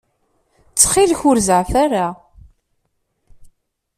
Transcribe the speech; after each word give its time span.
Ttxil-k, 0.71 1.21
ur 1.29 1.37
zeɛɛef 1.47 1.71
ara. 1.83 2.07